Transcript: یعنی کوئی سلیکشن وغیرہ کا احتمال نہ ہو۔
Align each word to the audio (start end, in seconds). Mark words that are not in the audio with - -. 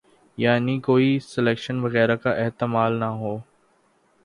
یعنی 0.37 0.79
کوئی 0.79 1.19
سلیکشن 1.19 1.79
وغیرہ 1.79 2.15
کا 2.15 2.31
احتمال 2.35 2.99
نہ 2.99 3.05
ہو۔ 3.19 3.37